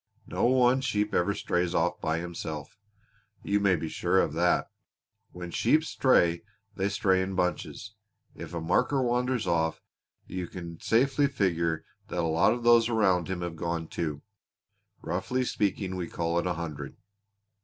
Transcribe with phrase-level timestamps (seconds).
[0.25, 2.75] No one sheep ever strays off by himself,
[3.43, 4.71] you may be sure of that.
[5.31, 6.41] When sheep stray
[6.75, 7.93] they stray in bunches.
[8.33, 9.79] If a marker wanders off
[10.25, 14.23] you can safely figure that a lot of those around him have gone too.
[15.03, 16.97] Roughly speaking we call it a hundred."